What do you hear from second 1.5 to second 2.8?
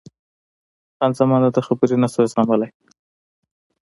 ده خبرې نه شوای زغملای.